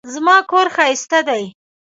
[0.13, 1.43] زما کور ښايسته دی